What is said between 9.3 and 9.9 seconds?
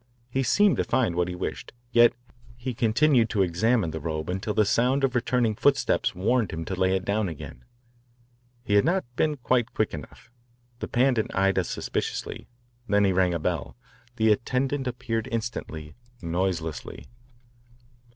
quite